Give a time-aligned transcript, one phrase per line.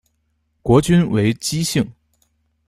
[0.63, 1.87] 国君为姬姓。